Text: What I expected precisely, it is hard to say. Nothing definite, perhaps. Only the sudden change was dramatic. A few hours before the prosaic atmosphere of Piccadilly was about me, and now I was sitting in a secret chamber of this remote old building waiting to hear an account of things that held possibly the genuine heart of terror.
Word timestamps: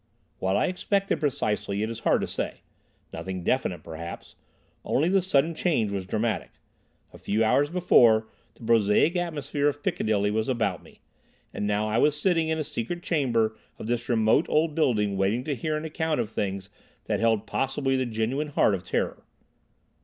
What 0.39 0.55
I 0.57 0.65
expected 0.65 1.19
precisely, 1.19 1.83
it 1.83 1.89
is 1.91 1.99
hard 1.99 2.21
to 2.21 2.27
say. 2.27 2.61
Nothing 3.13 3.43
definite, 3.43 3.83
perhaps. 3.83 4.33
Only 4.83 5.09
the 5.09 5.21
sudden 5.21 5.53
change 5.53 5.91
was 5.91 6.07
dramatic. 6.07 6.49
A 7.13 7.19
few 7.19 7.43
hours 7.43 7.69
before 7.69 8.25
the 8.55 8.63
prosaic 8.63 9.15
atmosphere 9.15 9.67
of 9.67 9.83
Piccadilly 9.83 10.31
was 10.31 10.49
about 10.49 10.81
me, 10.81 11.01
and 11.53 11.67
now 11.67 11.87
I 11.87 11.99
was 11.99 12.19
sitting 12.19 12.47
in 12.49 12.57
a 12.57 12.63
secret 12.63 13.03
chamber 13.03 13.55
of 13.77 13.85
this 13.85 14.09
remote 14.09 14.47
old 14.49 14.73
building 14.73 15.17
waiting 15.17 15.43
to 15.43 15.53
hear 15.53 15.77
an 15.77 15.85
account 15.85 16.19
of 16.19 16.31
things 16.31 16.71
that 17.03 17.19
held 17.19 17.45
possibly 17.45 17.95
the 17.95 18.07
genuine 18.07 18.47
heart 18.47 18.73
of 18.73 18.83
terror. 18.83 19.23